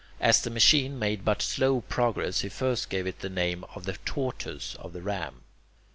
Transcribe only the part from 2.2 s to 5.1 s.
he first gave it the name of the tortoise of the